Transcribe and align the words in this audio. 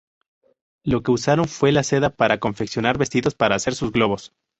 Lo 0.83 1.03
que 1.03 1.11
usaron 1.11 1.47
fue 1.47 1.71
la 1.71 1.83
seda 1.83 2.09
para 2.09 2.39
confeccionar 2.39 2.97
vestidos 2.97 3.35
para 3.35 3.53
hacer 3.55 3.75
sus 3.75 3.91
globos. 3.91 4.33